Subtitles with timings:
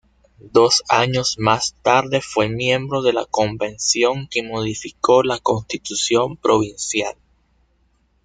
[0.51, 7.13] Dos años más tarde fue miembro de la Convención que modificó la Constitución provincial.